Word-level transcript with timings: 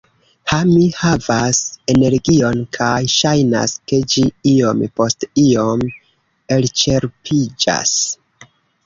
Ha, 0.51 0.57
mi 0.67 0.85
havas 0.99 1.57
energion, 1.93 2.63
kaj 2.77 2.93
ŝajnas, 3.15 3.75
ke 3.91 3.99
ĝi 4.15 4.23
iom 4.53 4.81
post 5.01 5.27
iom 5.43 5.85
elĉerpiĝas 6.57 7.93